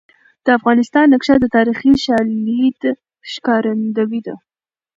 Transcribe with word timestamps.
د 0.45 0.47
افغانستان 0.57 1.05
نقشه 1.13 1.35
د 1.39 1.45
تاریخي 1.55 1.93
شالید 2.05 2.81
ښکارندوی 3.31 4.19
ده. 4.27 4.35